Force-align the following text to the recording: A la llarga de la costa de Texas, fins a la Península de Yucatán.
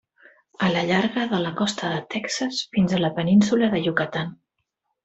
A 0.67 0.69
la 0.75 0.81
llarga 0.91 1.25
de 1.35 1.41
la 1.43 1.51
costa 1.61 1.91
de 1.97 2.01
Texas, 2.17 2.65
fins 2.79 2.97
a 3.01 3.05
la 3.05 3.13
Península 3.21 3.71
de 3.77 3.87
Yucatán. 3.89 4.39